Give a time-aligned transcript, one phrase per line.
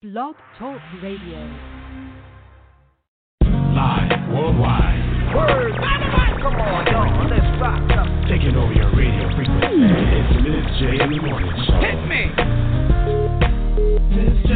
[0.00, 1.40] Blog Talk Radio.
[3.42, 5.34] Live worldwide.
[5.34, 6.40] Words, Word.
[6.40, 7.28] Come on, y'all.
[7.28, 7.82] Let's rock.
[8.28, 9.66] Taking over your radio frequency.
[9.66, 11.80] It's Miss J in the morning show.
[11.82, 12.30] Hit me.
[14.14, 14.54] Miss J.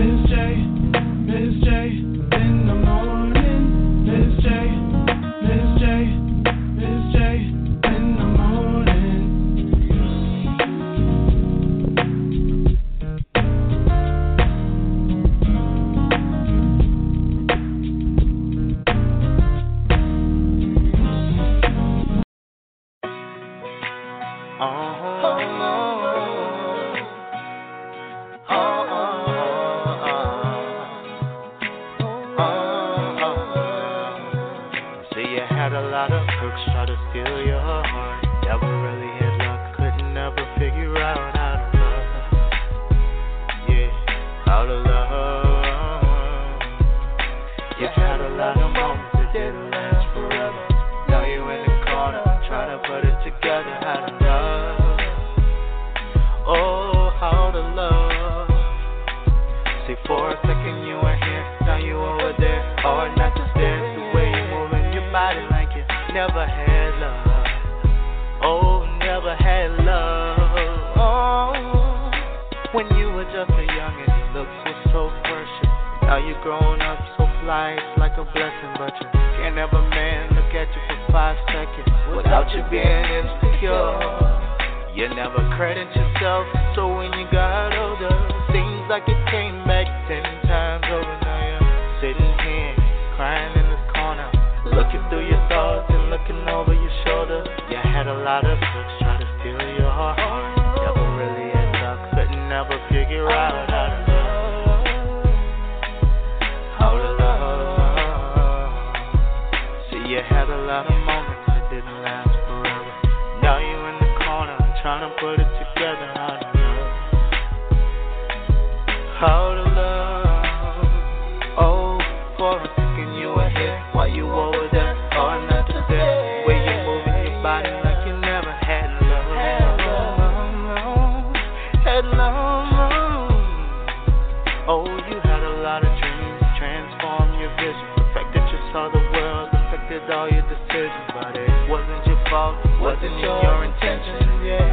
[0.00, 0.79] Miss J.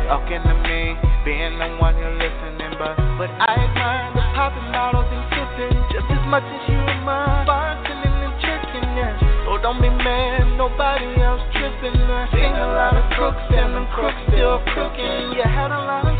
[0.07, 0.95] talking to me,
[1.27, 6.07] being the one you're listening, but but I admire the popping bottles and kissing just
[6.07, 8.87] as much as you admire bartending and tricking.
[8.95, 9.19] Yeah.
[9.43, 11.99] So don't be mad, nobody else tripping.
[11.99, 12.31] Yeah.
[12.31, 15.35] Seen a lot of crooks and them crooks still crooking.
[15.35, 16.16] You had a lot of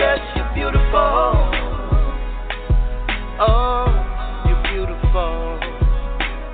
[0.00, 1.36] yes, you're beautiful.
[3.36, 3.84] Oh,
[4.48, 5.60] you're beautiful.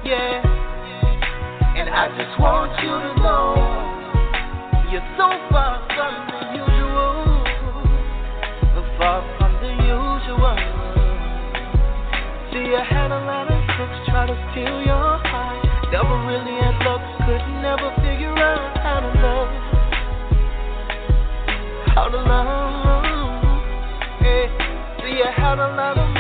[0.03, 0.43] Yeah.
[1.79, 3.55] And I just want you to know
[4.91, 7.47] you're so far from the usual.
[8.99, 10.57] Far from the usual.
[12.51, 13.61] See, had a lot of
[14.09, 15.61] try to steal your heart.
[15.93, 19.51] Never really had luck, could never figure out how to love.
[21.95, 22.86] How to love
[25.33, 26.16] had a lot of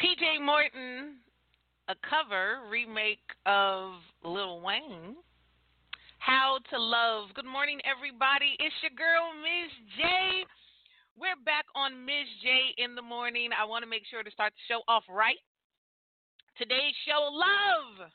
[0.00, 1.16] PJ Morton,
[1.88, 3.92] a cover remake of
[4.24, 5.16] Lil Wayne.
[6.18, 7.28] How to Love.
[7.34, 8.56] Good morning, everybody.
[8.58, 10.44] It's your girl, Miss J.
[11.18, 13.50] We're back on Miss J in the morning.
[13.52, 15.38] I want to make sure to start the show off right.
[16.58, 18.10] Today's show, Love.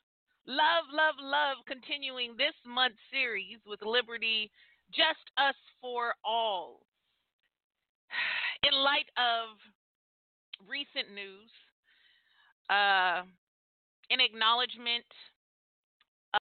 [0.48, 1.58] Love, love, love.
[1.66, 4.52] Continuing this month's series with Liberty,
[4.94, 6.86] Just Us for All.
[8.62, 9.58] In light of
[10.70, 11.50] recent news,
[12.70, 13.26] uh,
[14.10, 15.06] in acknowledgement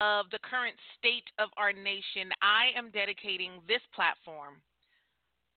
[0.02, 4.62] of the current state of our nation, I am dedicating this platform,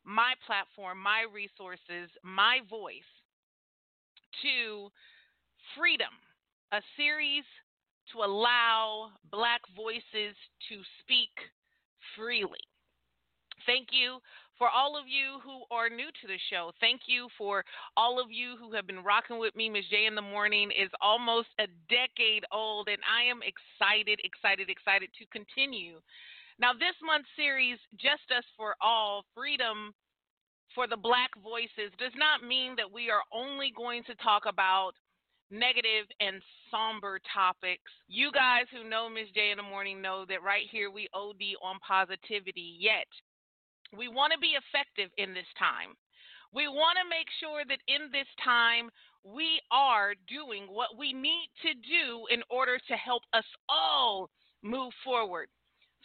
[0.04, 3.08] my platform, my resources, my voice
[4.42, 4.88] to
[5.76, 6.12] Freedom,
[6.72, 7.44] a series
[8.12, 10.36] to allow Black voices
[10.68, 11.32] to speak
[12.16, 12.62] freely.
[13.66, 14.18] Thank you
[14.58, 16.70] for all of you who are new to the show.
[16.80, 17.64] Thank you for
[17.96, 19.68] all of you who have been rocking with me.
[19.68, 19.84] Ms.
[19.90, 25.10] J in the Morning is almost a decade old, and I am excited, excited, excited
[25.18, 26.00] to continue.
[26.58, 29.92] Now, this month's series, Just Us for All Freedom
[30.74, 34.92] for the Black Voices, does not mean that we are only going to talk about
[35.54, 37.90] negative and somber topics.
[38.08, 39.30] You guys who know Ms.
[39.34, 43.06] J in the morning know that right here we OD on positivity, yet
[43.96, 45.94] we want to be effective in this time.
[46.52, 48.90] We want to make sure that in this time
[49.22, 54.30] we are doing what we need to do in order to help us all
[54.62, 55.48] move forward.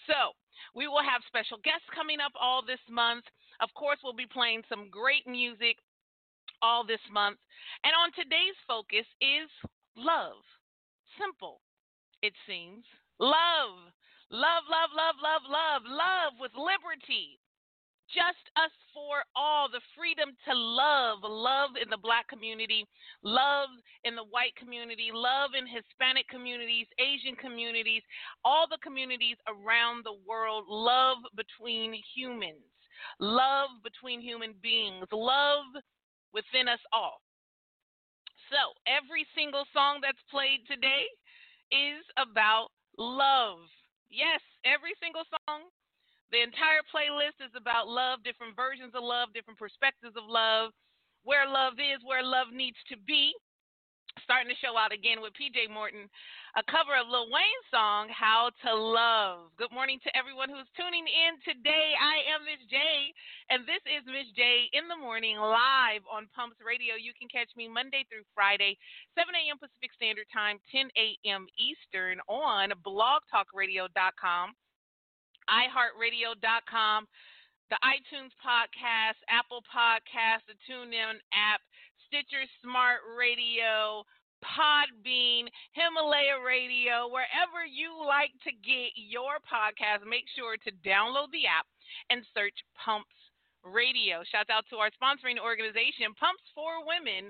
[0.08, 0.34] So,
[0.76, 3.24] we will have special guests coming up all this month.
[3.62, 5.78] Of course, we'll be playing some great music
[6.62, 7.38] all this month.
[7.84, 9.50] And on today's focus is
[9.96, 10.42] love.
[11.20, 11.62] Simple,
[12.22, 12.86] it seems.
[13.20, 13.92] Love.
[14.32, 15.82] Love, love, love, love, love.
[15.90, 17.40] Love with liberty.
[18.14, 19.70] Just us for all.
[19.70, 21.20] The freedom to love.
[21.24, 22.86] Love in the black community.
[23.24, 23.70] Love
[24.04, 25.10] in the white community.
[25.14, 28.02] Love in Hispanic communities, Asian communities,
[28.46, 30.66] all the communities around the world.
[30.70, 32.66] Love between humans.
[33.20, 35.06] Love between human beings.
[35.12, 35.66] Love
[36.34, 37.22] within us all.
[38.50, 41.06] So, every single song that's played today
[41.70, 43.62] is about love.
[44.10, 45.70] Yes, every single song.
[46.34, 50.74] The entire playlist is about love, different versions of love, different perspectives of love,
[51.26, 53.34] where love is, where love needs to be
[54.24, 56.10] starting to show out again with PJ Morton,
[56.58, 59.54] a cover of Lil Wayne's song, How to Love.
[59.62, 61.94] Good morning to everyone who's tuning in today.
[61.94, 62.78] I am Miss J,
[63.54, 66.98] and this is Miss J in the morning live on Pumps Radio.
[66.98, 68.74] You can catch me Monday through Friday,
[69.14, 69.62] 7 a.m.
[69.62, 71.46] Pacific Standard Time, 10 a.m.
[71.62, 74.48] Eastern on blogtalkradio.com,
[75.48, 77.00] iHeartRadio.com,
[77.70, 81.62] the iTunes podcast, Apple Podcast, the TuneIn app,
[82.10, 84.02] Stitcher Smart Radio,
[84.42, 85.46] Podbean,
[85.78, 91.70] Himalaya Radio, wherever you like to get your podcast, make sure to download the app
[92.10, 93.14] and search Pumps
[93.62, 94.26] Radio.
[94.26, 97.30] Shout out to our sponsoring organization, Pumps for Women,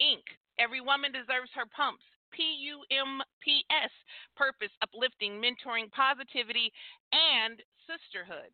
[0.00, 0.24] Inc.
[0.56, 2.08] Every woman deserves her pumps.
[2.32, 3.92] P U M P S,
[4.40, 6.72] purpose, uplifting, mentoring, positivity,
[7.12, 8.50] and sisterhood.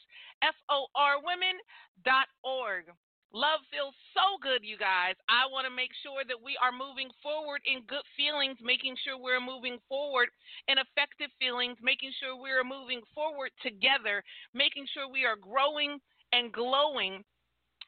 [0.43, 2.85] F O R women.org.
[3.31, 5.15] Love feels so good, you guys.
[5.31, 9.15] I want to make sure that we are moving forward in good feelings, making sure
[9.15, 10.35] we're moving forward
[10.67, 16.03] in effective feelings, making sure we're moving forward together, making sure we are growing
[16.34, 17.22] and glowing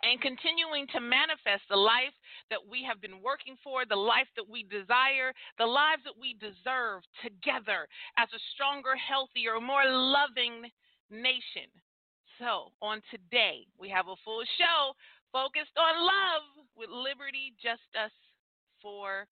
[0.07, 2.15] and continuing to manifest the life
[2.51, 6.39] that we have been working for, the life that we desire, the lives that we
[6.39, 10.71] deserve together as a stronger, healthier, more loving
[11.11, 11.67] nation.
[12.39, 14.95] So, on today, we have a full show
[15.33, 18.15] focused on love with liberty, justice
[18.81, 19.27] for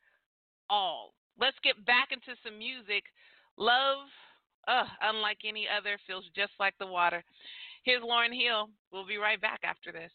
[0.69, 1.13] all.
[1.39, 3.05] Let's get back into some music.
[3.57, 4.09] Love,
[4.67, 7.23] uh, unlike any other, feels just like the water.
[7.85, 8.69] Here's Lauryn Hill.
[8.93, 10.13] We'll be right back after this.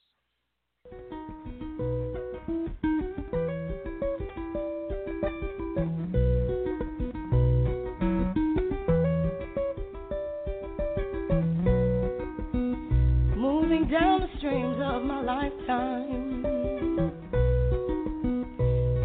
[13.35, 16.43] Moving down the streams of my lifetime.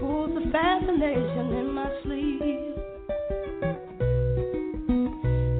[0.00, 2.76] Pulls the fascination in my sleep,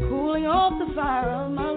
[0.08, 1.69] cooling off the fire of my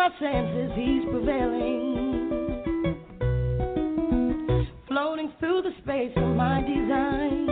[0.00, 2.96] my senses, he's prevailing.
[4.88, 7.46] Floating through the space of my design.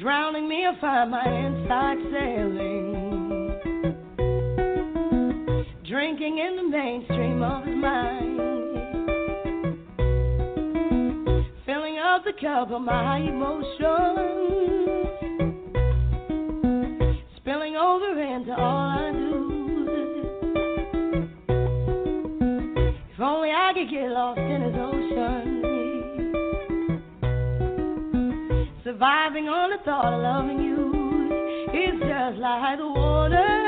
[0.00, 2.94] Drowning me if I might inside sailing.
[5.86, 8.38] Drinking in the mainstream of his mind.
[11.66, 14.38] Filling up the cup of my emotions.
[17.36, 19.17] Spilling over into all I
[24.08, 25.64] lost in his ocean.
[28.84, 30.88] Surviving on the thought of loving you
[31.72, 33.67] is just like the water.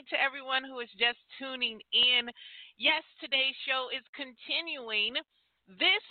[0.00, 2.30] Morning to everyone who is just tuning in.
[2.78, 5.14] Yes, today's show is continuing.
[5.68, 6.04] This,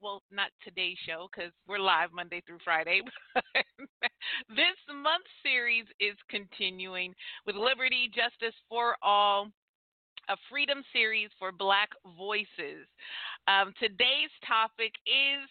[0.00, 3.00] well, not today's show because we're live Monday through Friday.
[4.48, 7.14] this month's series is continuing
[7.46, 9.48] with Liberty, Justice for All
[10.28, 12.84] a freedom series for Black voices.
[13.48, 15.48] Um, today's topic is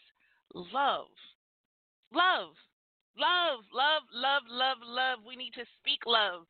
[0.54, 1.10] love.
[2.14, 2.54] Love.
[3.18, 5.20] Love, love, love, love, love.
[5.28, 6.46] We need to speak love.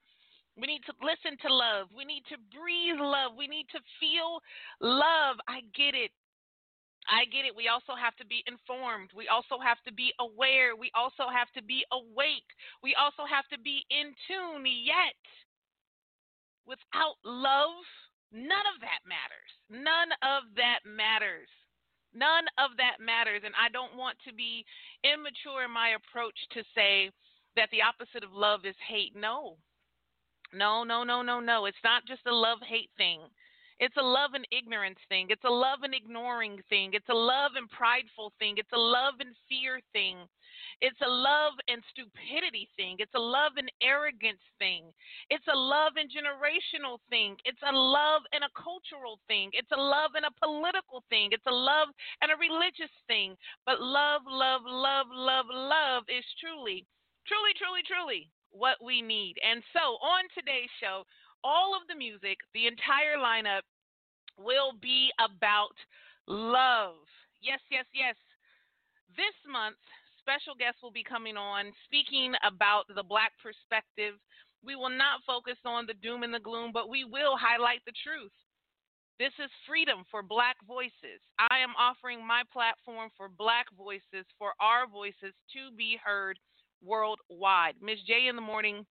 [0.59, 1.87] We need to listen to love.
[1.95, 3.33] We need to breathe love.
[3.39, 4.43] We need to feel
[4.83, 5.39] love.
[5.47, 6.11] I get it.
[7.07, 7.55] I get it.
[7.55, 9.09] We also have to be informed.
[9.15, 10.75] We also have to be aware.
[10.75, 12.45] We also have to be awake.
[12.83, 14.67] We also have to be in tune.
[14.67, 15.17] Yet,
[16.67, 17.81] without love,
[18.31, 19.51] None of that matters.
[19.69, 21.49] None of that matters.
[22.13, 23.41] None of that matters.
[23.43, 24.65] And I don't want to be
[25.01, 27.09] immature in my approach to say
[27.55, 29.15] that the opposite of love is hate.
[29.15, 29.57] No.
[30.53, 31.65] No, no, no, no, no.
[31.65, 33.21] It's not just a love hate thing.
[33.79, 35.27] It's a love and ignorance thing.
[35.29, 36.91] It's a love and ignoring thing.
[36.93, 38.55] It's a love and prideful thing.
[38.57, 40.27] It's a love and fear thing.
[40.81, 42.97] It's a love and stupidity thing.
[42.99, 44.91] It's a love and arrogance thing.
[45.29, 47.37] It's a love and generational thing.
[47.45, 49.51] It's a love and a cultural thing.
[49.53, 51.29] It's a love and a political thing.
[51.31, 51.87] It's a love
[52.21, 53.37] and a religious thing.
[53.65, 56.83] But love, love, love, love, love is truly,
[57.23, 59.35] truly, truly, truly what we need.
[59.43, 61.03] And so on today's show,
[61.43, 63.63] all of the music, the entire lineup
[64.37, 65.75] will be about
[66.27, 66.99] love.
[67.41, 68.15] Yes, yes, yes.
[69.15, 69.79] This month,
[70.19, 74.15] special guests will be coming on speaking about the black perspective.
[74.63, 77.95] We will not focus on the doom and the gloom, but we will highlight the
[78.03, 78.35] truth.
[79.19, 81.19] This is freedom for black voices.
[81.39, 86.39] I am offering my platform for black voices, for our voices to be heard
[86.83, 87.75] worldwide.
[87.81, 88.85] Miss J in the morning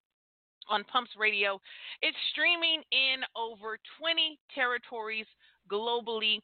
[0.68, 1.60] on Pumps Radio.
[2.02, 5.26] It's streaming in over 20 territories
[5.70, 6.40] globally.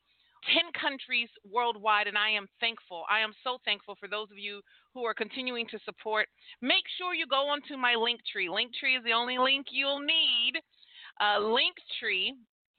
[0.52, 3.04] 10 countries worldwide, and I am thankful.
[3.08, 4.60] I am so thankful for those of you
[4.92, 6.28] who are continuing to support.
[6.60, 8.48] Make sure you go onto my link tree.
[8.48, 10.60] Linktree is the only link you'll need.
[11.20, 12.32] Uh, Linktree,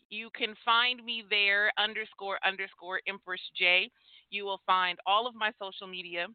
[0.09, 3.89] you can find me there, underscore, underscore, Empress J.
[4.29, 6.27] You will find all of my social media.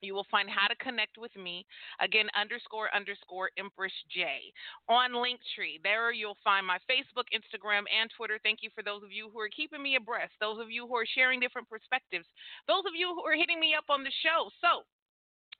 [0.00, 1.66] You will find how to connect with me.
[2.00, 4.52] Again, underscore underscore Empress J
[4.88, 5.82] on Linktree.
[5.82, 8.38] There you'll find my Facebook, Instagram, and Twitter.
[8.42, 10.96] Thank you for those of you who are keeping me abreast, those of you who
[10.96, 12.26] are sharing different perspectives,
[12.66, 14.50] those of you who are hitting me up on the show.
[14.60, 14.84] So,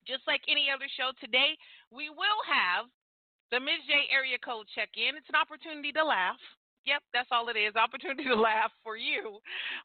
[0.06, 1.58] just like any other show today,
[1.90, 2.88] we will have
[3.50, 3.84] the Ms.
[3.88, 5.16] J area code check in.
[5.16, 6.40] It's an opportunity to laugh.
[6.86, 7.74] Yep, that's all it is.
[7.76, 9.38] Opportunity to laugh for you.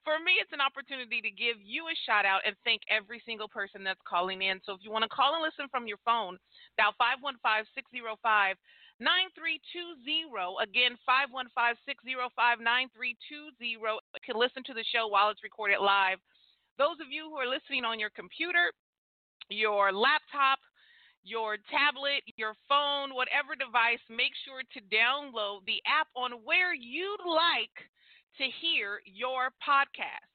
[0.03, 3.47] For me, it's an opportunity to give you a shout out and thank every single
[3.47, 4.61] person that's calling in.
[4.65, 6.37] So if you want to call and listen from your phone,
[6.77, 7.39] dial 515
[7.73, 8.55] 605
[9.01, 10.63] 9320.
[10.63, 11.51] Again, 515
[11.83, 13.67] 605 9320.
[13.67, 16.21] You can listen to the show while it's recorded live.
[16.77, 18.73] Those of you who are listening on your computer,
[19.49, 20.57] your laptop,
[21.23, 27.25] your tablet, your phone, whatever device, make sure to download the app on where you'd
[27.25, 27.73] like
[28.37, 30.27] to hear your podcast.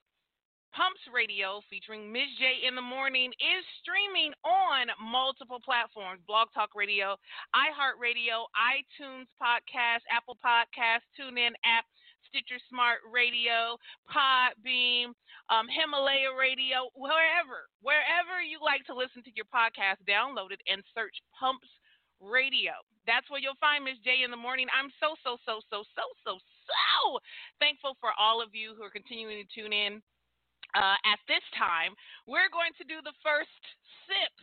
[0.69, 2.29] Pumps Radio featuring Ms.
[2.37, 7.17] J in the morning is streaming on multiple platforms Blog Talk Radio,
[7.57, 11.89] iHeartRadio, iTunes Podcast, Apple Podcast, TuneIn app,
[12.29, 15.17] Stitcher Smart Radio, Podbean,
[15.49, 20.85] um, Himalaya Radio, wherever, wherever you like to listen to your podcast, download it and
[20.93, 21.69] search Pumps
[22.21, 22.77] Radio.
[23.09, 24.69] That's where you'll find Miss J in the morning.
[24.69, 27.17] I'm so, so, so, so, so, so, so
[27.57, 29.99] thankful for all of you who are continuing to tune in.
[30.77, 31.97] Uh, at this time,
[32.29, 33.57] we're going to do the first
[34.05, 34.35] sip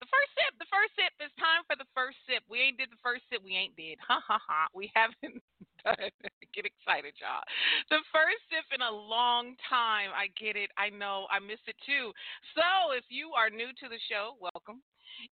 [0.00, 1.12] the first sip, the first sip.
[1.18, 2.46] It's time for the first sip.
[2.46, 3.42] We ain't did the first sip.
[3.42, 3.98] We ain't did.
[4.06, 4.70] Ha ha ha.
[4.74, 5.42] We haven't.
[6.54, 7.44] Get excited, y'all.
[7.90, 10.10] The first sip in a long time.
[10.10, 10.70] I get it.
[10.74, 11.30] I know.
[11.30, 12.10] I miss it too.
[12.58, 14.82] So if you are new to the show, welcome.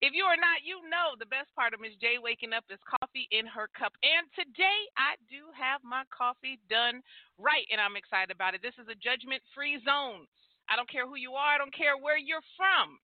[0.02, 2.82] If you are not, you know the best part of Miss J waking up is
[2.86, 3.94] coffee in her cup.
[4.02, 7.02] And today I do have my coffee done
[7.38, 8.66] right, and I'm excited about it.
[8.66, 10.26] This is a judgment free zone.
[10.66, 12.98] I don't care who you are, I don't care where you're from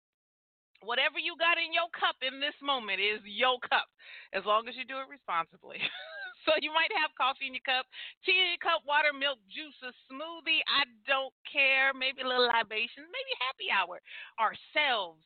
[0.83, 3.87] whatever you got in your cup in this moment is your cup,
[4.35, 5.79] as long as you do it responsibly.
[6.47, 7.87] so you might have coffee in your cup,
[8.27, 10.63] tea in your cup, water, milk, juice, a smoothie.
[10.67, 11.95] I don't care.
[11.95, 14.03] Maybe a little libation, maybe happy hour.
[14.43, 15.23] Ourselves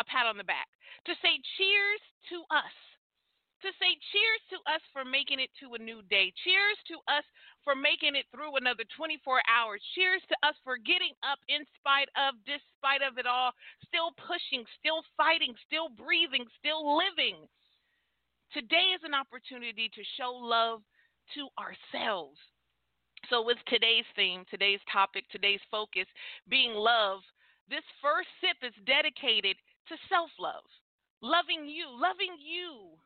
[0.00, 0.66] a pat on the back
[1.06, 2.74] to say cheers to us.
[3.62, 6.28] To say cheers to us for making it to a new day.
[6.44, 7.24] Cheers to us
[7.64, 9.80] for making it through another 24 hours.
[9.96, 13.56] Cheers to us for getting up in spite of, despite of it all,
[13.88, 17.48] still pushing, still fighting, still breathing, still living.
[18.52, 20.82] Today is an opportunity to show love
[21.34, 22.38] to ourselves.
[23.30, 26.06] So, with today's theme, today's topic, today's focus
[26.48, 27.20] being love,
[27.70, 29.56] this first sip is dedicated
[29.88, 30.64] to self love,
[31.22, 33.00] loving you, loving you,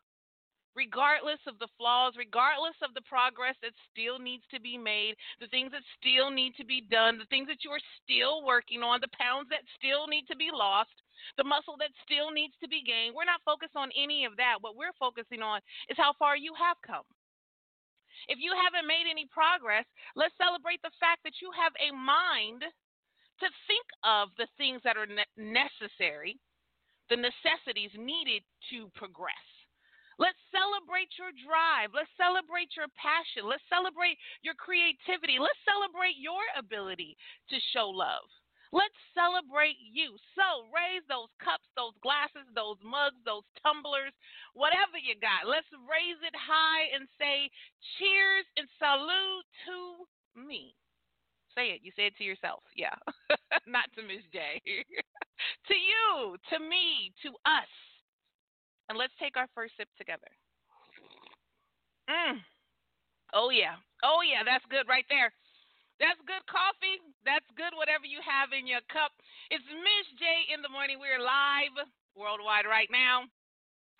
[0.76, 5.48] regardless of the flaws, regardless of the progress that still needs to be made, the
[5.48, 9.00] things that still need to be done, the things that you are still working on,
[9.00, 10.94] the pounds that still need to be lost,
[11.36, 13.14] the muscle that still needs to be gained.
[13.14, 14.60] We're not focused on any of that.
[14.60, 17.06] What we're focusing on is how far you have come.
[18.26, 19.86] If you haven't made any progress,
[20.18, 24.98] let's celebrate the fact that you have a mind to think of the things that
[24.98, 26.36] are ne- necessary,
[27.10, 29.47] the necessities needed to progress.
[30.18, 31.94] Let's celebrate your drive.
[31.94, 33.46] Let's celebrate your passion.
[33.46, 35.38] Let's celebrate your creativity.
[35.38, 37.14] Let's celebrate your ability
[37.50, 38.26] to show love.
[38.74, 40.18] Let's celebrate you.
[40.36, 44.12] So raise those cups, those glasses, those mugs, those tumblers,
[44.52, 45.48] whatever you got.
[45.48, 47.48] Let's raise it high and say,
[47.96, 49.78] Cheers and salute to
[50.36, 50.76] me.
[51.56, 51.80] Say it.
[51.80, 52.60] You say it to yourself.
[52.76, 52.94] Yeah.
[53.66, 54.60] Not to Miss J.
[55.68, 57.72] to you, to me, to us.
[58.88, 60.28] And let's take our first sip together.
[62.08, 62.40] Mm.
[63.36, 63.76] Oh, yeah.
[64.00, 64.40] Oh, yeah.
[64.44, 65.28] That's good right there.
[66.00, 67.02] That's good coffee.
[67.26, 69.12] That's good whatever you have in your cup.
[69.50, 70.96] It's Miss J in the morning.
[71.02, 71.74] We're live
[72.16, 73.26] worldwide right now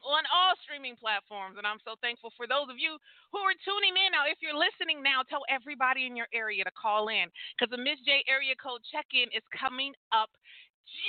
[0.07, 1.59] on all streaming platforms.
[1.59, 2.97] And I'm so thankful for those of you
[3.35, 4.15] who are tuning in.
[4.15, 7.27] Now, if you're listening now, tell everybody in your area to call in
[7.59, 10.31] because the Miss J area code check in is coming up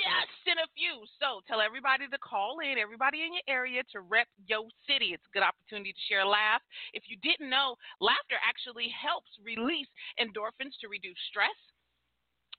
[0.00, 1.04] just in a few.
[1.18, 5.12] So tell everybody to call in, everybody in your area to rep your city.
[5.12, 6.62] It's a good opportunity to share a laugh.
[6.92, 9.90] If you didn't know, laughter actually helps release
[10.20, 11.56] endorphins to reduce stress.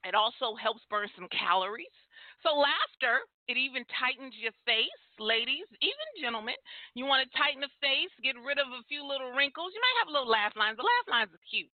[0.01, 1.93] It also helps burn some calories.
[2.41, 6.57] So laughter, it even tightens your face, ladies, even gentlemen.
[6.97, 9.69] You want to tighten the face, get rid of a few little wrinkles.
[9.77, 10.81] You might have a little laugh lines.
[10.81, 11.69] The laugh lines are cute.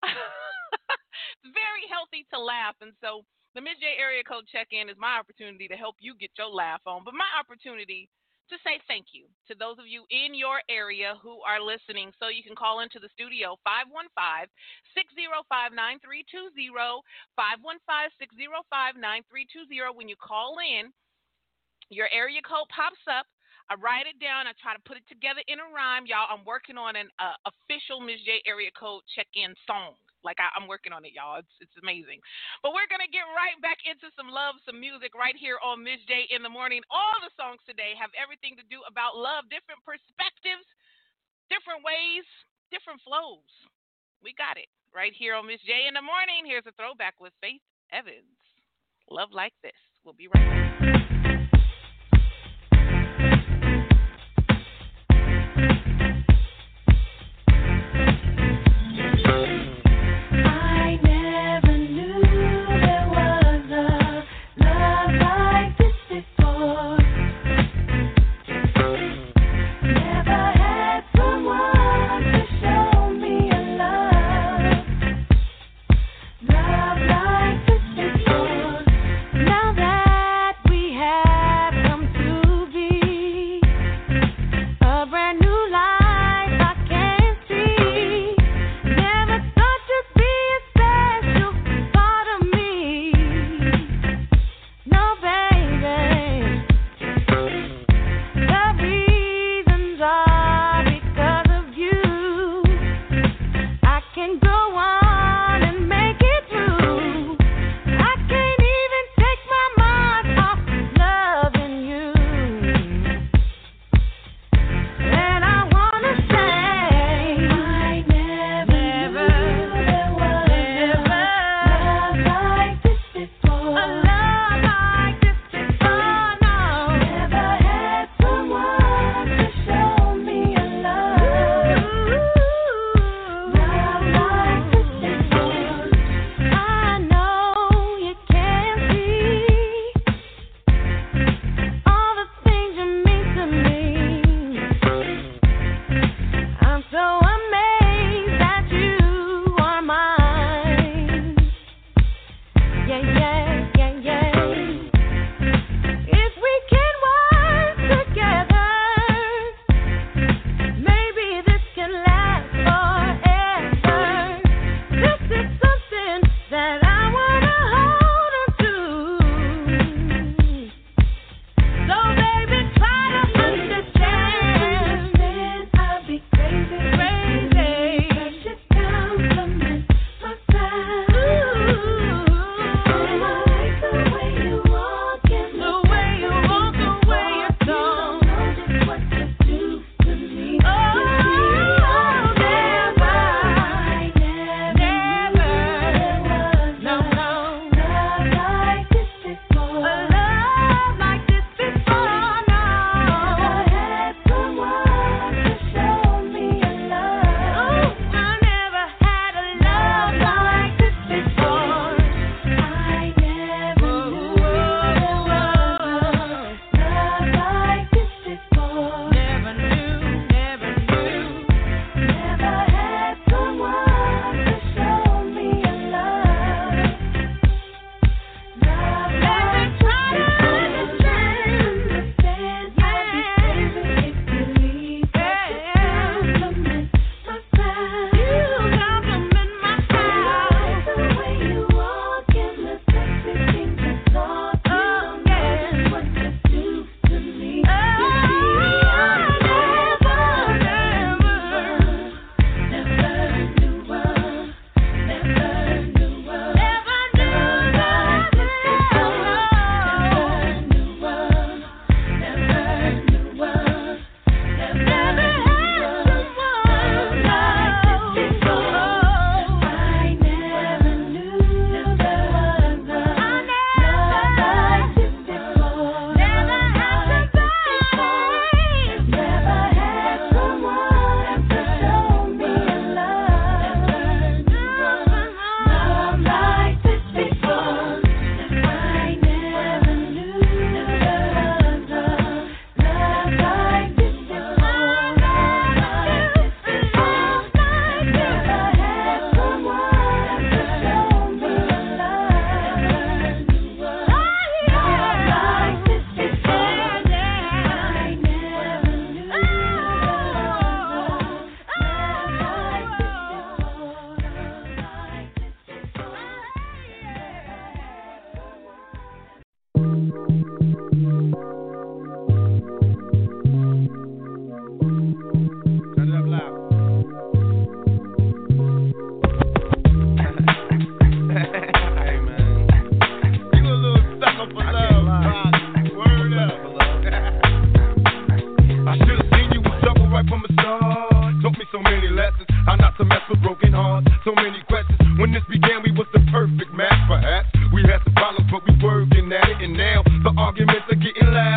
[1.40, 4.98] it's very healthy to laugh, and so the Miss J area code check in is
[4.98, 8.08] my opportunity to help you get your laugh on, but my opportunity
[8.50, 12.10] to say thank you to those of you in your area who are listening.
[12.18, 14.50] So you can call into the studio 515
[14.98, 17.02] 605 9320.
[17.38, 19.94] 515 605 9320.
[19.94, 20.90] When you call in,
[21.94, 23.26] your area code pops up.
[23.70, 24.50] I write it down.
[24.50, 26.10] I try to put it together in a rhyme.
[26.10, 29.94] Y'all, I'm working on an uh, official Miss J area code check in song.
[30.22, 31.40] Like I, am working on it, y'all.
[31.40, 32.20] It's it's amazing.
[32.60, 36.28] But we're gonna get right back into some love, some music right here on J
[36.28, 36.84] in the morning.
[36.92, 40.66] All the songs today have everything to do about love, different perspectives,
[41.48, 42.26] different ways,
[42.68, 43.48] different flows.
[44.20, 46.44] We got it right here on Miss J in the morning.
[46.44, 48.36] Here's a throwback with Faith Evans.
[49.08, 49.76] Love like this.
[50.04, 50.44] We'll be right
[50.80, 51.19] back.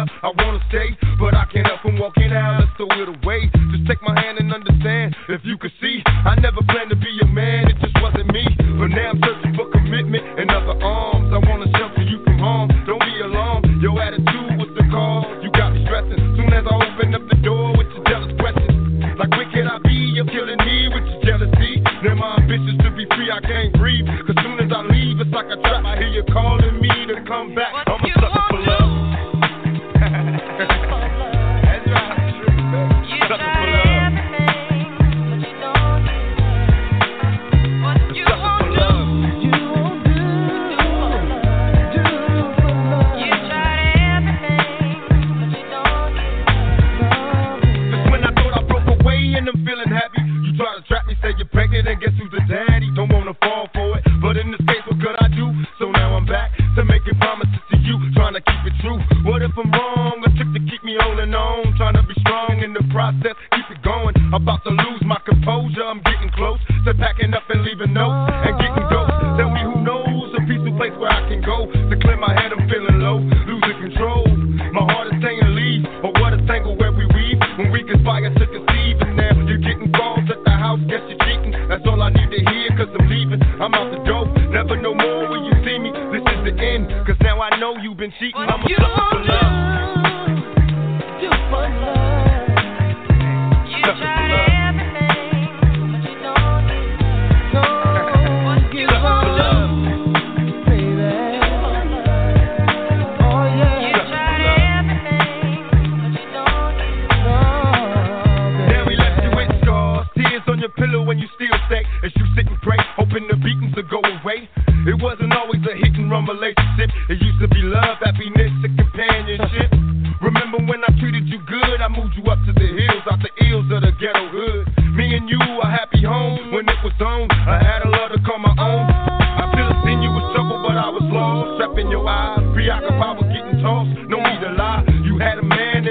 [0.03, 0.09] out.
[0.23, 2.59] I wanna stay, but I can't help from walking out.
[2.59, 3.49] Let's throw it away.
[3.71, 5.15] Just take my hand and understand.
[5.29, 6.61] If you could see, I never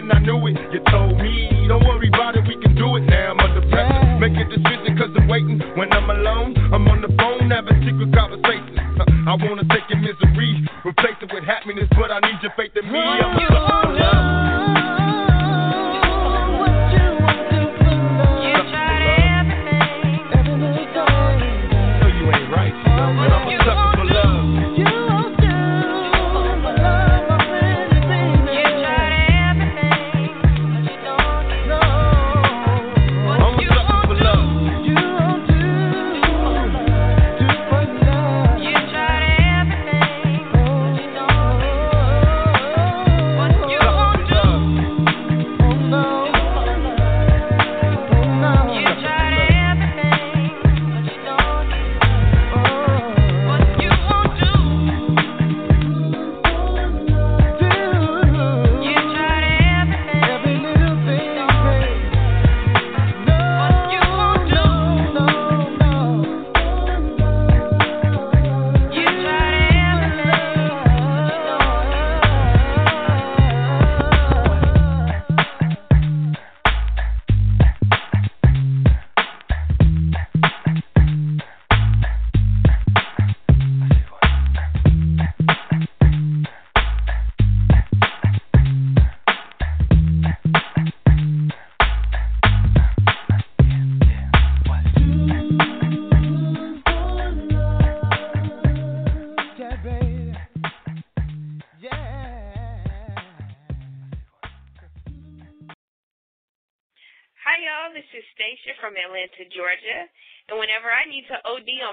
[0.03, 0.59] and I knew it.
[0.75, 3.33] You told me, don't worry about it, we can do it now.
[3.33, 4.19] I'm under pressure.
[4.19, 5.63] Make a decision, cause I'm waiting.
[5.79, 8.79] When I'm alone, I'm on the phone, having secret conversations.
[9.23, 12.91] I wanna take your misery, replace it with happiness, but I need your faith in
[12.91, 12.99] me.
[12.99, 13.52] I'm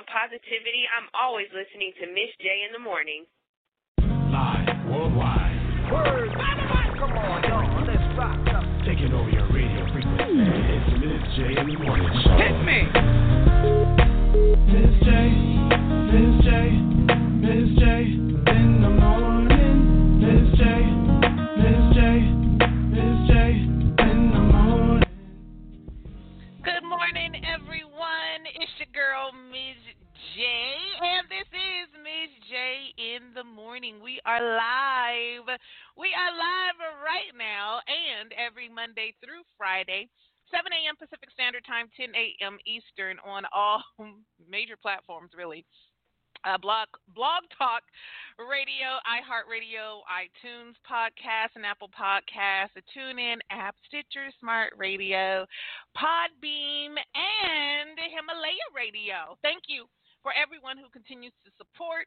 [0.09, 3.25] positivity, I'm always listening to Miss J in the morning.
[4.01, 5.57] Live worldwide.
[5.93, 6.29] Word.
[6.97, 7.85] Come on, y'all.
[7.85, 8.65] Let's rock up.
[8.85, 10.33] Taking over your radio frequency.
[10.33, 12.37] It's Miss J in the morning show.
[12.37, 12.89] Hit me.
[14.69, 15.09] Miss J.
[16.09, 16.49] Miss J.
[17.41, 17.85] Miss J.
[18.49, 19.77] In the morning.
[20.21, 20.98] Miss J.
[38.99, 40.11] Monday through Friday,
[40.51, 40.99] 7 a.m.
[40.99, 42.59] Pacific Standard Time, 10 a.m.
[42.67, 43.79] Eastern on all
[44.51, 45.63] major platforms, really.
[46.43, 47.87] Uh, blog, blog Talk
[48.35, 55.47] Radio, iHeartRadio, iTunes Podcast, and Apple Podcast, the TuneIn app, Stitcher Smart Radio,
[55.95, 59.39] Podbean, and Himalaya Radio.
[59.39, 59.87] Thank you
[60.23, 62.03] for everyone who continues to support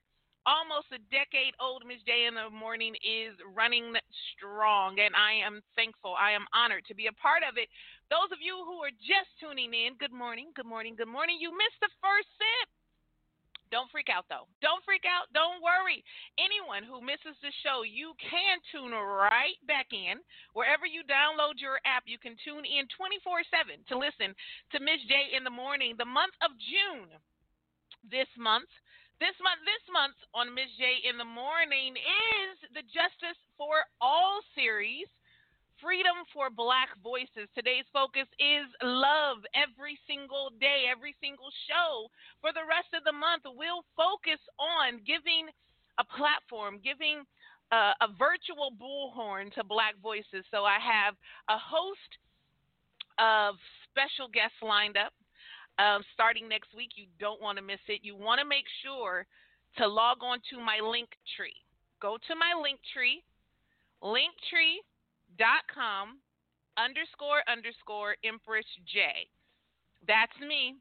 [0.47, 3.95] almost a decade old Miss J in the morning is running
[4.34, 6.14] strong, and I am thankful.
[6.18, 7.70] I am honored to be a part of it.
[8.11, 11.38] Those of you who are just tuning in, good morning, good morning, good morning.
[11.38, 12.68] You missed the first sip.
[13.72, 14.45] Don't freak out though.
[14.61, 15.32] Don't freak out.
[15.32, 16.05] Don't worry.
[16.36, 20.20] Anyone who misses the show, you can tune right back in.
[20.53, 24.36] Wherever you download your app, you can tune in 24 7 to listen
[24.76, 25.97] to Miss J in the morning.
[25.97, 27.16] The month of June,
[28.05, 28.68] this month,
[29.21, 30.71] this month, this month on Ms.
[30.79, 35.09] J in the morning is the Justice for All series,
[35.81, 37.51] Freedom for Black Voices.
[37.53, 42.07] Today's focus is love every single day, every single show.
[42.39, 45.51] For the rest of the month, we'll focus on giving
[45.99, 47.27] a platform, giving
[47.75, 50.47] uh, a virtual bullhorn to Black voices.
[50.55, 51.19] So I have
[51.51, 52.13] a host
[53.19, 53.59] of
[53.91, 55.13] special guests lined up
[55.79, 56.91] um, starting next week.
[56.97, 58.01] You don't want to miss it.
[58.03, 59.27] You want to make sure
[59.79, 61.55] to log on to my link tree.
[62.01, 63.23] Go to my link tree,
[64.03, 66.18] linktree.com
[66.77, 69.29] underscore underscore Empress J.
[70.09, 70.77] That's me.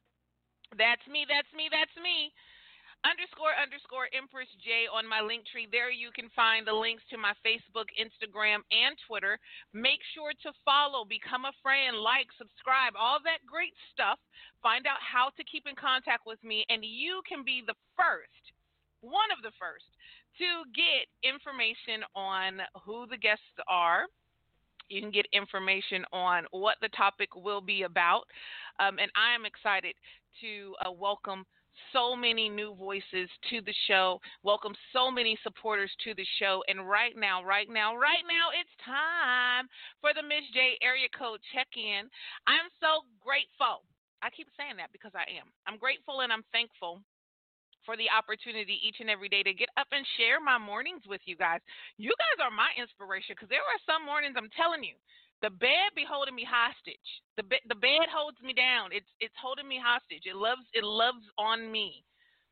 [0.78, 1.26] That's me.
[1.28, 1.70] That's me.
[1.70, 2.32] That's me
[3.04, 5.70] underscore underscore Empress J on my Linktree.
[5.72, 9.41] There you can find the links to my Facebook, Instagram, and Twitter.
[9.74, 14.22] Make sure to follow, become a friend, like, subscribe, all that great stuff.
[14.62, 18.54] Find out how to keep in contact with me, and you can be the first,
[19.02, 19.89] one of the first,
[20.38, 24.06] to get information on who the guests are.
[24.89, 28.24] You can get information on what the topic will be about.
[28.80, 29.95] Um, and I am excited
[30.41, 31.45] to uh, welcome
[31.94, 36.64] so many new voices to the show, welcome so many supporters to the show.
[36.68, 39.68] And right now, right now, right now, it's time
[40.00, 42.10] for the Miss J area code check in.
[42.48, 43.84] I'm so grateful.
[44.22, 45.50] I keep saying that because I am.
[45.66, 47.02] I'm grateful and I'm thankful
[47.86, 51.22] for the opportunity each and every day to get up and share my mornings with
[51.26, 51.60] you guys.
[51.98, 54.94] You guys are my inspiration because there are some mornings I'm telling you
[55.42, 57.10] the bed be holding me hostage.
[57.38, 58.94] The bed, the bed holds me down.
[58.94, 60.30] It's it's holding me hostage.
[60.30, 62.06] It loves it loves on me.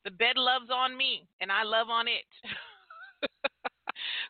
[0.06, 2.26] The bed loves on me, and I love on it.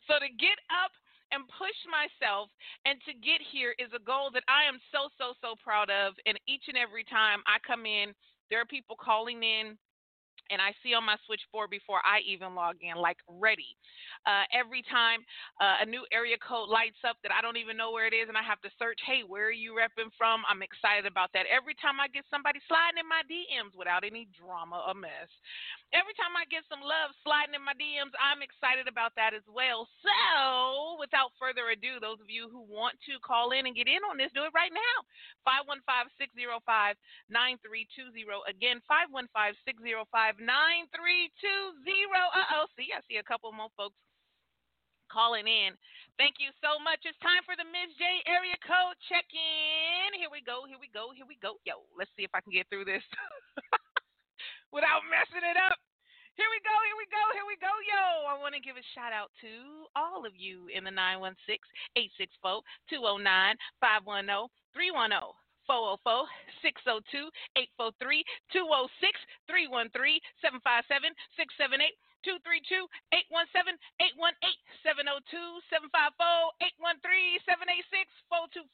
[0.07, 0.91] so to get up
[1.31, 2.49] and push myself
[2.83, 6.19] and to get here is a goal that I am so so so proud of.
[6.27, 8.11] And each and every time I come in,
[8.51, 9.79] there are people calling in
[10.49, 13.77] and I see on my switchboard before I even log in, like ready.
[14.25, 15.23] Uh, every time
[15.59, 18.27] uh, a new area code lights up that I don't even know where it is,
[18.27, 20.43] and I have to search, hey, where are you repping from?
[20.47, 21.47] I'm excited about that.
[21.47, 25.31] Every time I get somebody sliding in my DMs without any drama or mess,
[25.95, 29.45] every time I get some love sliding in my DMs, I'm excited about that as
[29.47, 29.87] well.
[30.03, 34.03] So, without further ado, those of you who want to call in and get in
[34.05, 34.97] on this, do it right now.
[35.47, 36.99] 515 605
[37.31, 38.43] 9320.
[38.49, 40.28] Again, 515 605 9320.
[42.29, 43.97] Uh oh, see, I see a couple more folks
[45.09, 45.73] calling in.
[46.21, 47.01] Thank you so much.
[47.01, 47.97] It's time for the Ms.
[47.97, 50.21] J area code check in.
[50.21, 51.57] Here we go, here we go, here we go.
[51.65, 53.01] Yo, let's see if I can get through this
[54.75, 55.81] without messing it up.
[56.37, 58.29] Here we go, here we go, here we go, yo.
[58.29, 61.57] I want to give a shout out to all of you in the 916
[61.97, 65.33] 864 209 510 310.
[65.69, 66.25] 404
[66.65, 67.29] 602
[67.77, 69.13] 843 206
[69.45, 71.93] 313 757 678
[72.25, 74.49] 232 817 818
[74.81, 78.65] 702 750 813 786 425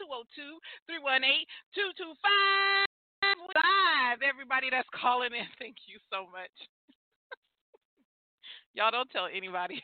[0.00, 0.56] 202
[0.88, 1.44] 318
[1.76, 2.88] 225
[3.20, 4.22] Five.
[4.22, 6.54] Everybody that's calling in, thank you so much.
[8.74, 9.82] Y'all don't tell anybody.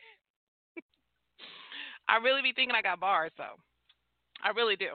[2.08, 3.58] I really be thinking I got bars, though.
[4.42, 4.94] I really do.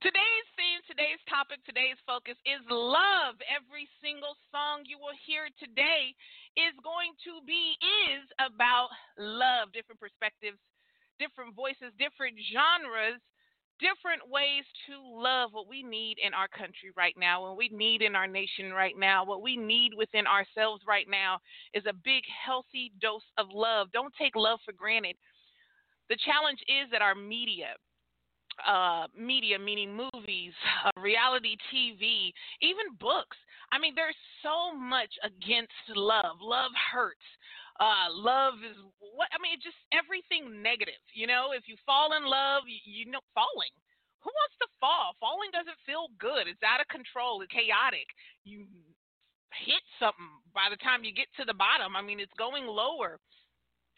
[0.00, 3.38] Today's theme, today's topic, today's focus is love.
[3.46, 6.14] Every single song you will hear today
[6.54, 7.74] is going to be
[8.06, 10.58] is about love, different perspectives,
[11.18, 13.18] different voices, different genres
[13.78, 18.02] different ways to love what we need in our country right now, what we need
[18.02, 21.38] in our nation right now, what we need within ourselves right now
[21.74, 23.88] is a big, healthy dose of love.
[23.92, 25.16] Don't take love for granted.
[26.08, 27.78] The challenge is that our media,
[28.66, 30.52] uh, media, meaning movies,
[30.84, 32.32] uh, reality TV,
[32.62, 33.36] even books.
[33.70, 36.40] I mean, there's so much against love.
[36.40, 37.20] Love hurts
[37.78, 40.98] uh, love is what I mean, just everything negative.
[41.14, 43.70] You know, if you fall in love, you, you know, falling.
[44.26, 45.14] Who wants to fall?
[45.22, 46.50] Falling doesn't feel good.
[46.50, 47.38] It's out of control.
[47.40, 48.10] It's chaotic.
[48.42, 48.66] You
[49.54, 51.94] hit something by the time you get to the bottom.
[51.94, 53.22] I mean, it's going lower.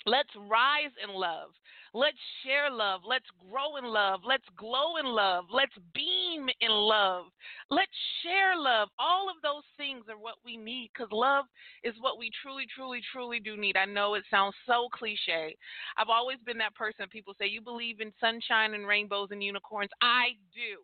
[0.05, 1.57] Let's rise in love.
[1.93, 3.01] Let's share love.
[3.05, 4.20] Let's grow in love.
[4.24, 5.47] Let's glow in love.
[5.53, 7.24] Let's beam in love.
[7.68, 7.91] Let's
[8.22, 8.88] share love.
[8.99, 11.47] All of those things are what we need because love
[11.82, 13.76] is what we truly, truly, truly do need.
[13.76, 15.57] I know it sounds so cliche.
[15.99, 17.07] I've always been that person.
[17.11, 19.91] People say, You believe in sunshine and rainbows and unicorns.
[20.01, 20.78] I do.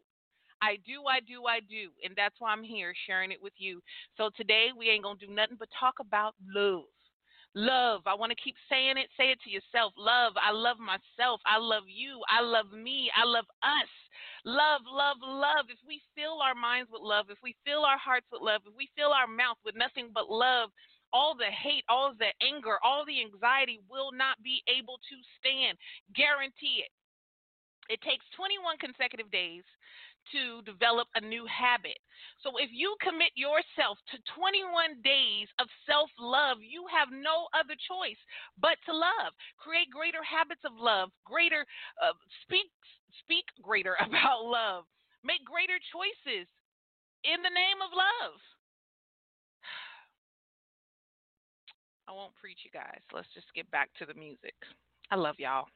[0.63, 1.91] I do, I do, I do.
[2.03, 3.81] And that's why I'm here sharing it with you.
[4.17, 6.85] So today we ain't going to do nothing but talk about love.
[7.57, 8.05] Love.
[8.05, 9.09] I want to keep saying it.
[9.17, 9.97] Say it to yourself.
[9.97, 10.37] Love.
[10.37, 11.41] I love myself.
[11.49, 12.21] I love you.
[12.29, 13.09] I love me.
[13.17, 13.93] I love us.
[14.45, 15.73] Love, love, love.
[15.73, 18.77] If we fill our minds with love, if we fill our hearts with love, if
[18.77, 20.69] we fill our mouth with nothing but love,
[21.17, 25.81] all the hate, all the anger, all the anxiety will not be able to stand.
[26.13, 26.93] Guarantee it.
[27.89, 29.65] It takes 21 consecutive days
[30.33, 31.99] to develop a new habit.
[32.43, 37.77] So if you commit yourself to 21 days of self love, you have no other
[37.77, 38.19] choice
[38.61, 39.35] but to love.
[39.59, 41.65] Create greater habits of love, greater
[42.03, 42.71] uh, speak
[43.23, 44.85] speak greater about love.
[45.25, 46.47] Make greater choices
[47.27, 48.39] in the name of love.
[52.07, 53.03] I won't preach you guys.
[53.13, 54.55] Let's just get back to the music.
[55.11, 55.67] I love y'all.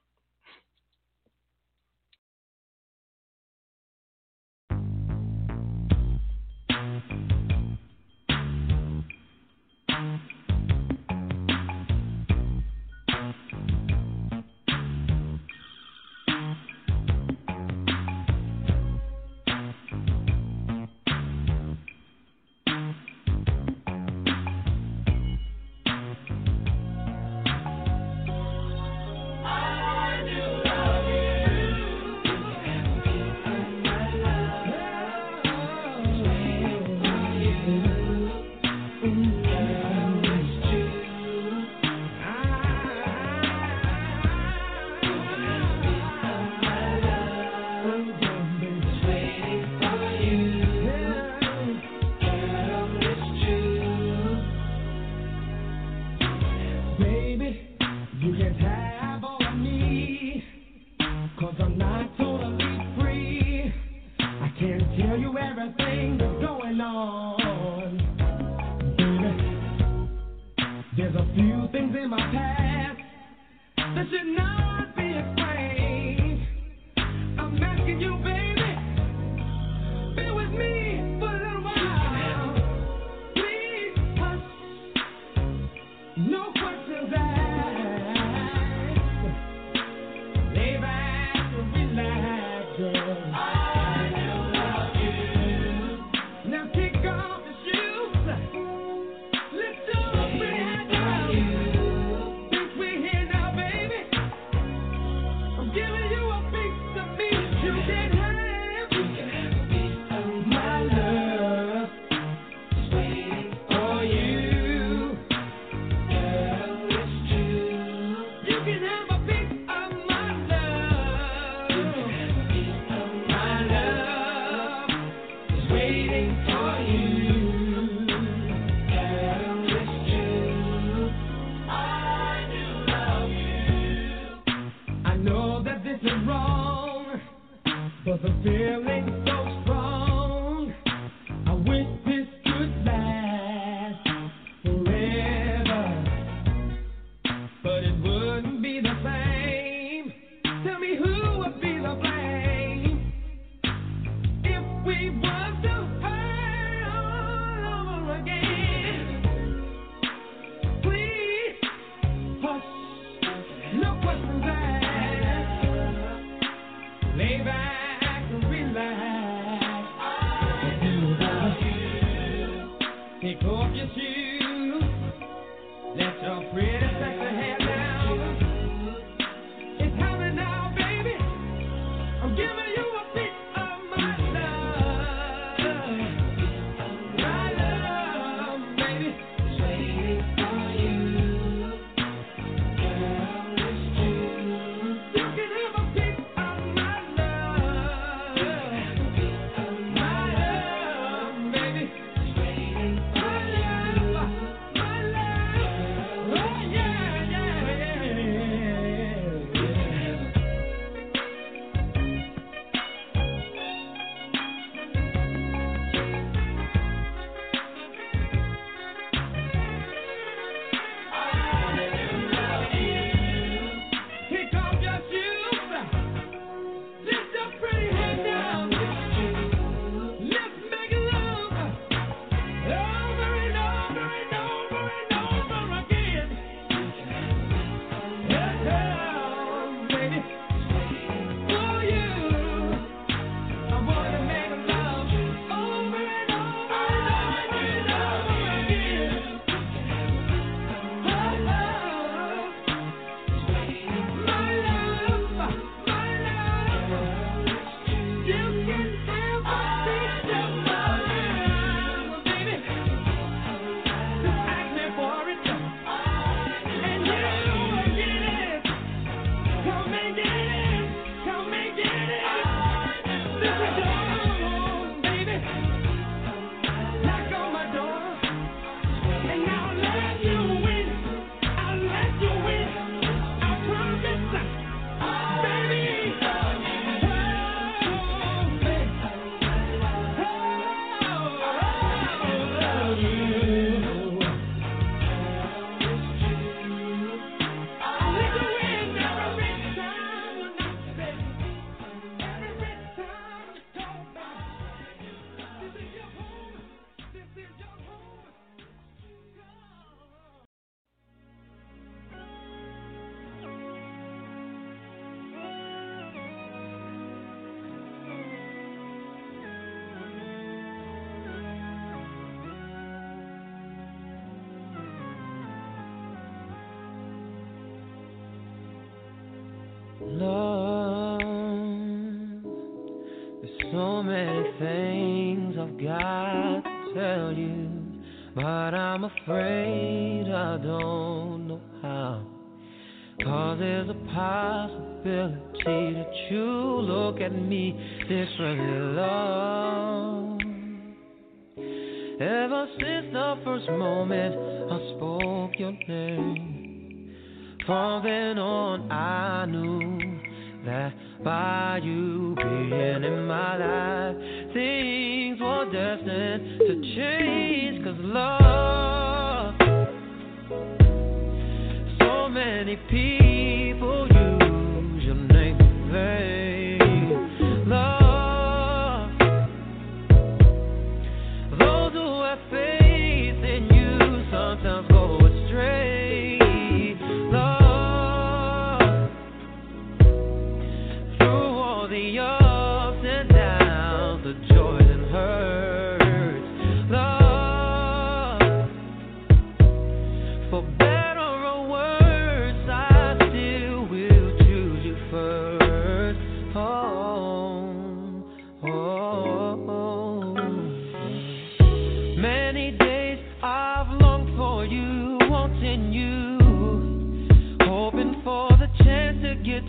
[138.04, 139.19] for the feeling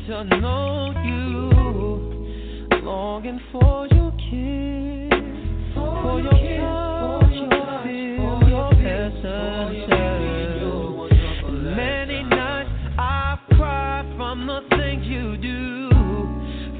[0.08, 1.50] to know you,
[2.82, 5.12] longing for your kiss,
[5.76, 9.90] for, for your kiss, touch, for your feel for your presence.
[11.76, 15.90] Many nights I've cried from the things you do,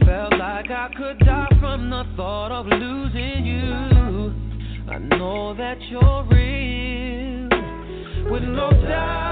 [0.06, 4.34] felt like I could die from the thought of losing you.
[4.92, 7.50] I know that you're real,
[8.32, 9.31] with no doubt.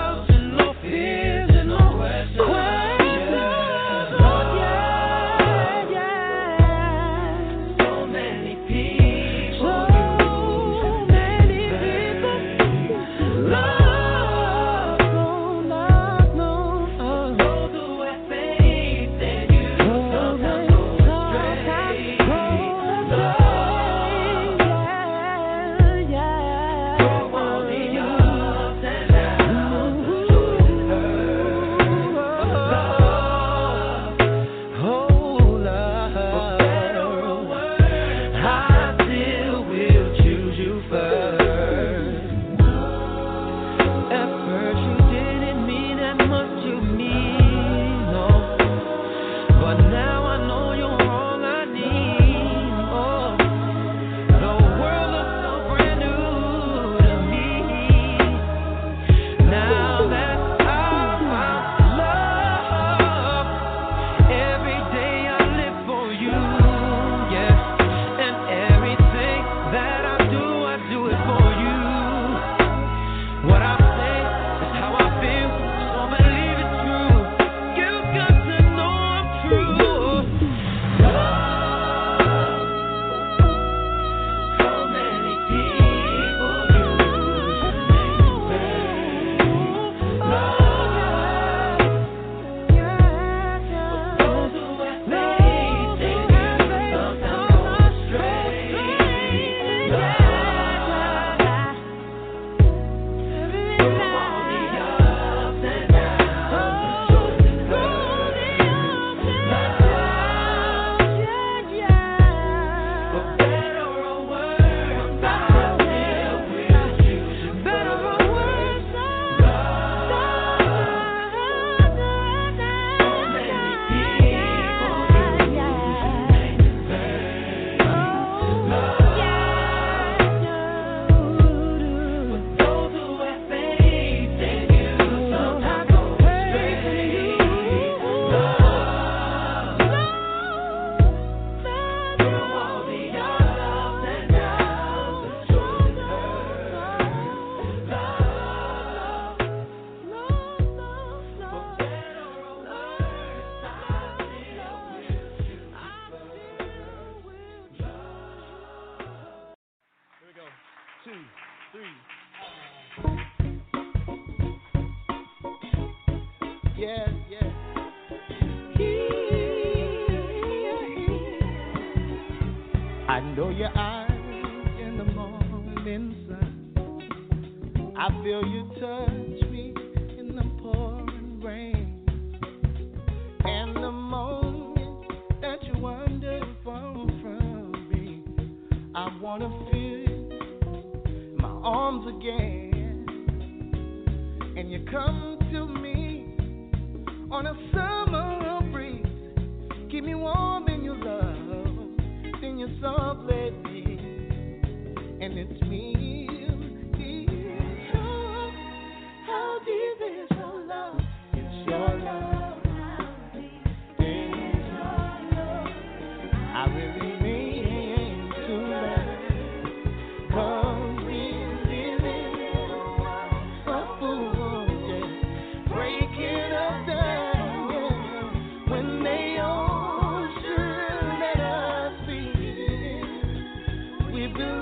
[234.33, 234.58] do.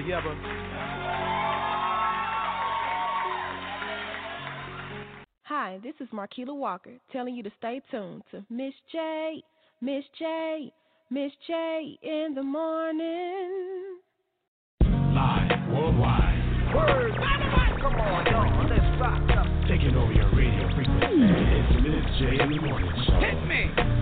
[0.00, 0.34] together.
[5.44, 9.42] Hi, this is Markeela Walker telling you to stay tuned to Miss J,
[9.80, 10.72] Miss J,
[11.10, 13.98] Miss J in the morning.
[14.84, 16.74] Live worldwide.
[16.74, 17.12] Word.
[17.82, 18.68] Come on, y'all.
[18.70, 19.20] Let's rock.
[19.68, 21.04] Taking over your radio frequency.
[21.04, 22.90] It's Miss J in the morning.
[23.06, 23.20] Show.
[23.20, 23.99] Hit me.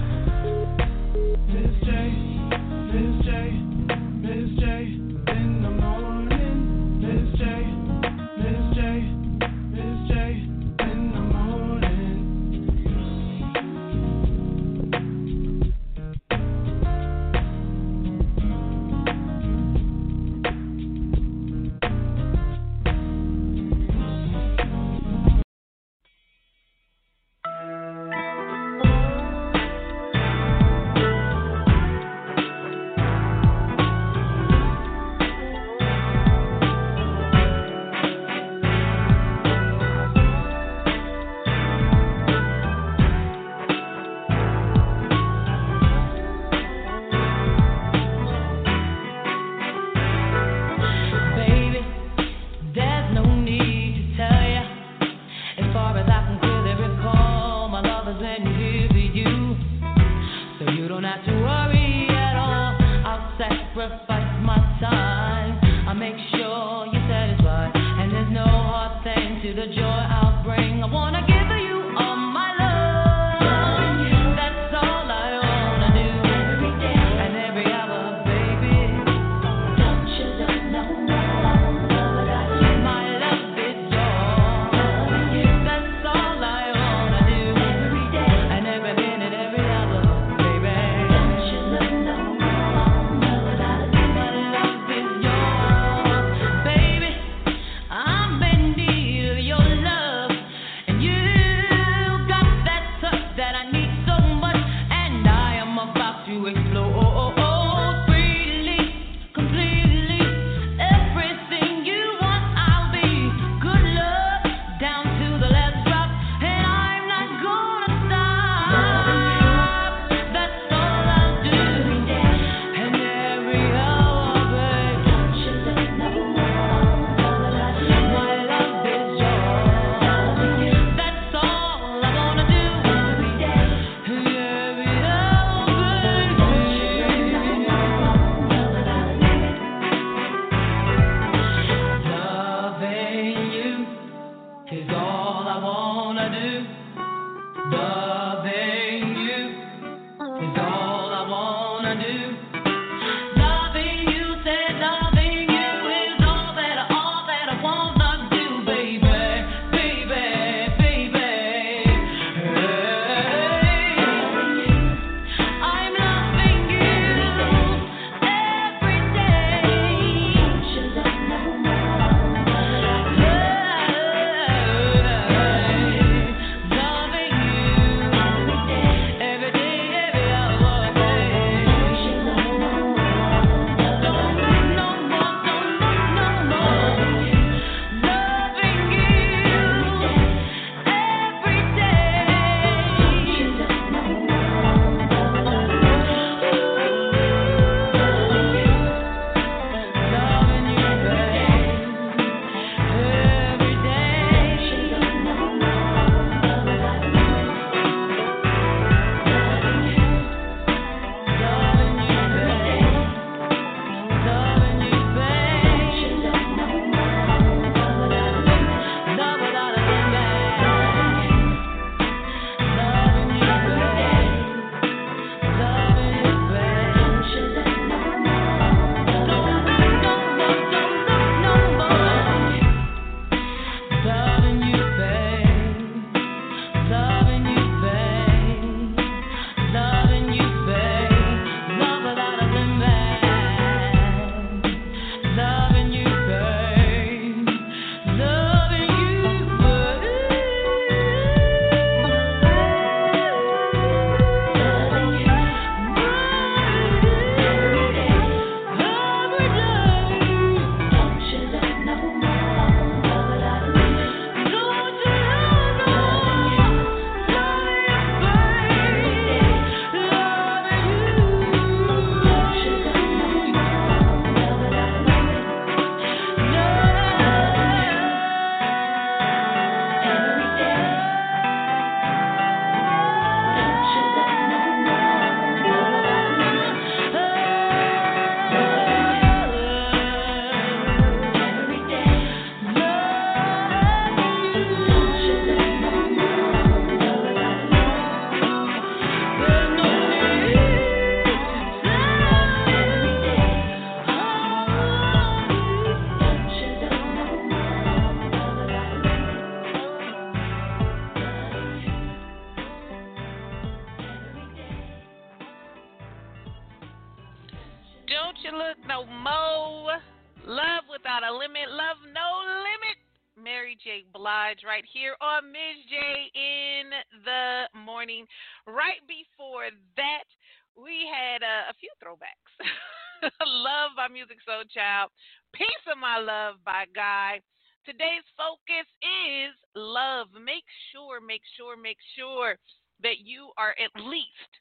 [336.58, 337.40] Love by Guy.
[337.84, 340.28] Today's focus is love.
[340.34, 342.56] Make sure, make sure, make sure
[343.02, 344.52] that you are at least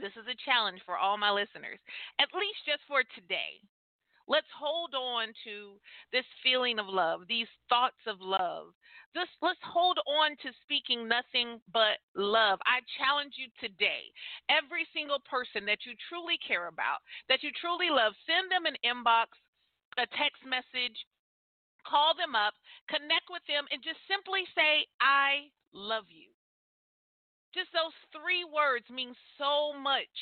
[0.00, 1.78] this is a challenge for all my listeners,
[2.20, 3.60] at least just for today.
[4.28, 5.76] Let's hold on to
[6.12, 8.72] this feeling of love, these thoughts of love.
[9.12, 12.56] Just let's hold on to speaking nothing but love.
[12.64, 14.08] I challenge you today.
[14.48, 18.78] Every single person that you truly care about, that you truly love, send them an
[18.80, 19.36] inbox,
[19.98, 20.96] a text message,
[21.84, 22.54] call them up,
[22.88, 26.32] connect with them, and just simply say, I love you.
[27.52, 30.12] Just those three words mean so much.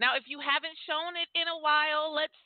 [0.00, 2.36] Now, if you haven't shown it in a while, let's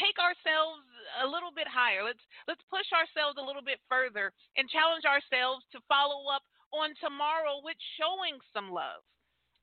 [0.00, 0.82] take ourselves
[1.20, 2.00] a little bit higher.
[2.00, 6.42] Let's let's push ourselves a little bit further and challenge ourselves to follow up
[6.72, 9.04] on tomorrow with showing some love.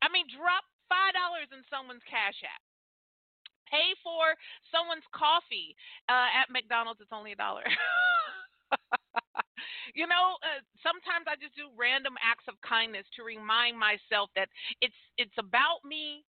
[0.06, 2.62] I mean, drop five dollars in someone's cash app.
[3.76, 4.40] Pay for
[4.72, 5.76] someone's coffee
[6.08, 7.04] uh, at McDonald's.
[7.04, 7.68] It's only a dollar.
[10.00, 14.48] you know, uh, sometimes I just do random acts of kindness to remind myself that
[14.80, 16.24] it's it's about me,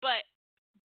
[0.00, 0.24] but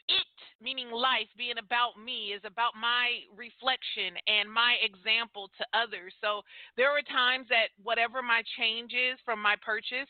[0.08, 0.28] it,
[0.62, 6.14] meaning life, being about me, is about my reflection and my example to others.
[6.22, 6.42] So
[6.78, 10.10] there are times that whatever my change is from my purchase,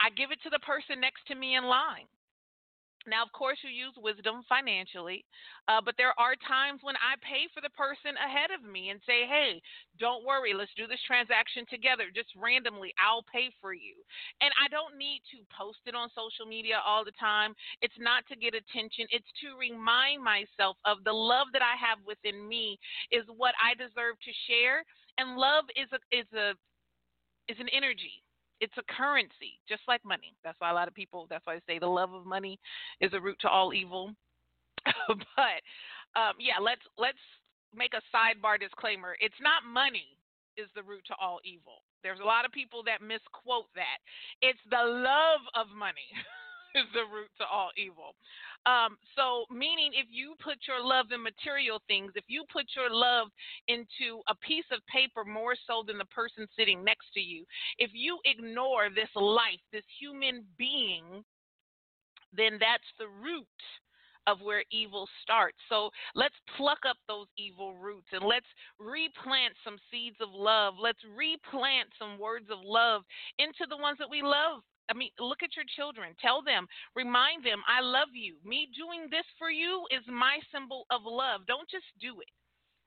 [0.00, 2.08] I give it to the person next to me in line.
[3.06, 5.24] Now, of course, you use wisdom financially,
[5.66, 9.02] uh, but there are times when I pay for the person ahead of me and
[9.02, 9.58] say, hey,
[9.98, 12.14] don't worry, let's do this transaction together.
[12.14, 13.98] Just randomly, I'll pay for you.
[14.38, 17.58] And I don't need to post it on social media all the time.
[17.82, 21.98] It's not to get attention, it's to remind myself of the love that I have
[22.06, 22.78] within me
[23.10, 24.86] is what I deserve to share.
[25.18, 26.54] And love is a, is a,
[27.50, 28.22] is an energy
[28.62, 30.38] it's a currency, just like money.
[30.44, 31.26] That's why a lot of people.
[31.28, 32.60] That's why I say the love of money
[33.00, 34.14] is a root to all evil.
[34.86, 35.58] but
[36.14, 37.18] um, yeah, let's let's
[37.74, 39.16] make a sidebar disclaimer.
[39.18, 40.14] It's not money
[40.56, 41.82] is the root to all evil.
[42.04, 43.98] There's a lot of people that misquote that.
[44.42, 46.06] It's the love of money.
[46.80, 48.14] is the root to all evil.
[48.64, 52.90] Um, so, meaning if you put your love in material things, if you put your
[52.90, 53.28] love
[53.66, 57.44] into a piece of paper more so than the person sitting next to you,
[57.78, 61.24] if you ignore this life, this human being,
[62.32, 63.46] then that's the root
[64.28, 65.58] of where evil starts.
[65.68, 68.46] So let's pluck up those evil roots and let's
[68.78, 70.74] replant some seeds of love.
[70.80, 73.02] Let's replant some words of love
[73.38, 76.14] into the ones that we love I mean, look at your children.
[76.20, 78.36] Tell them, remind them, I love you.
[78.44, 81.46] Me doing this for you is my symbol of love.
[81.46, 82.30] Don't just do it.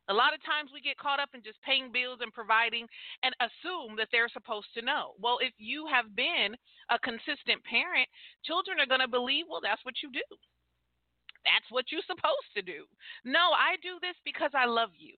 [0.07, 2.85] A lot of times we get caught up in just paying bills and providing
[3.25, 5.17] and assume that they're supposed to know.
[5.17, 6.53] Well, if you have been
[6.93, 8.05] a consistent parent,
[8.45, 10.29] children are going to believe, well, that's what you do.
[11.41, 12.85] That's what you're supposed to do.
[13.25, 15.17] No, I do this because I love you.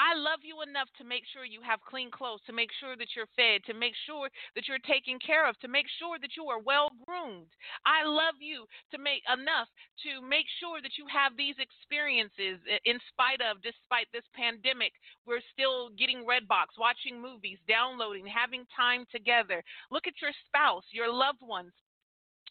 [0.00, 3.12] I love you enough to make sure you have clean clothes, to make sure that
[3.12, 6.48] you're fed, to make sure that you're taken care of, to make sure that you
[6.48, 7.52] are well groomed.
[7.84, 8.64] I love you
[8.96, 9.68] to make enough
[10.08, 14.96] to make sure that you have these experiences in spite of, despite this pandemic.
[15.28, 19.60] We're still getting Redbox, watching movies, downloading, having time together.
[19.92, 21.76] Look at your spouse, your loved ones,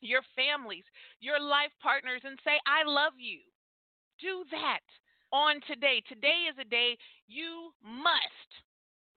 [0.05, 0.85] your families,
[1.17, 3.41] your life partners, and say, I love you.
[4.21, 4.85] Do that
[5.31, 6.01] on today.
[6.07, 6.97] Today is a day
[7.27, 8.49] you must.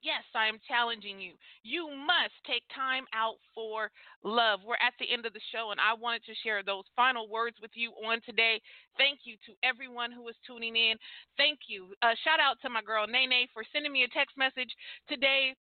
[0.03, 1.39] Yes, I am challenging you.
[1.63, 3.87] You must take time out for
[4.27, 4.59] love.
[4.67, 7.57] We're at the end of the show, and I wanted to share those final words
[7.63, 8.59] with you on today.
[8.99, 10.99] Thank you to everyone who is tuning in.
[11.39, 11.95] Thank you.
[12.03, 14.75] Uh, shout out to my girl Nene for sending me a text message
[15.07, 15.55] today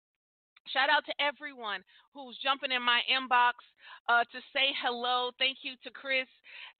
[0.72, 1.82] Shout out to everyone
[2.14, 3.58] who's jumping in my inbox
[4.08, 5.30] uh, to say hello.
[5.38, 6.30] Thank you to Chris.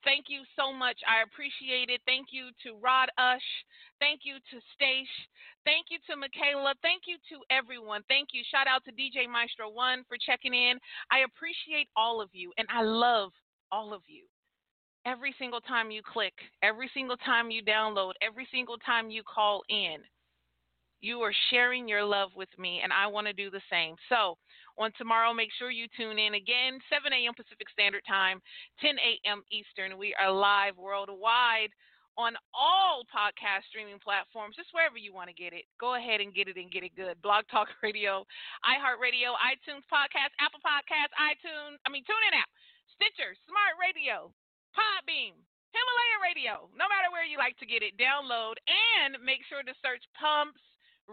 [0.07, 0.99] Thank you so much.
[1.07, 2.01] I appreciate it.
[2.07, 3.51] Thank you to Rod Ush.
[3.99, 5.17] Thank you to Stace.
[5.67, 6.75] Thank you to Michaela.
[6.83, 8.03] Thank you to everyone.
[8.09, 8.43] Thank you.
[8.51, 10.79] Shout out to DJ Maestro One for checking in.
[11.11, 13.35] I appreciate all of you, and I love
[13.71, 14.25] all of you.
[15.07, 19.63] Every single time you click, every single time you download, every single time you call
[19.69, 19.99] in.
[21.01, 23.97] You are sharing your love with me, and I want to do the same.
[24.09, 24.37] So,
[24.77, 27.33] on tomorrow, make sure you tune in again, 7 a.m.
[27.33, 28.41] Pacific Standard Time,
[28.85, 29.41] 10 a.m.
[29.49, 29.97] Eastern.
[29.97, 31.73] We are live worldwide
[32.21, 35.65] on all podcast streaming platforms, just wherever you want to get it.
[35.81, 37.17] Go ahead and get it and get it good.
[37.25, 38.29] Blog Talk Radio,
[38.61, 42.51] iHeartRadio, iTunes Podcast, Apple Podcast, iTunes, I mean, TuneIn app,
[42.93, 44.29] Stitcher, Smart Radio,
[44.77, 45.33] Podbean,
[45.73, 46.69] Himalaya Radio.
[46.77, 50.61] No matter where you like to get it, download and make sure to search Pumps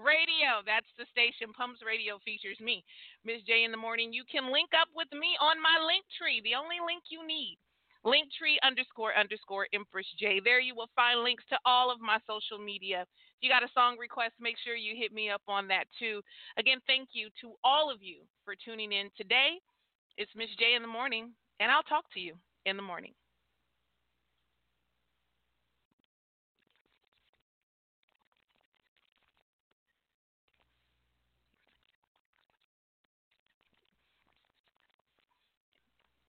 [0.04, 0.62] Radio.
[0.66, 1.54] That's the station.
[1.54, 2.86] Pumps Radio features me,
[3.26, 4.14] Miss J in the morning.
[4.14, 7.58] You can link up with me on my link tree, the only link you need.
[8.06, 10.40] Linktree underscore underscore Empress J.
[10.40, 13.02] There you will find links to all of my social media.
[13.02, 16.22] If you got a song request, make sure you hit me up on that too.
[16.58, 19.60] Again, thank you to all of you for tuning in today.
[20.18, 23.14] It's Miss J in the morning, and I'll talk to you in the morning.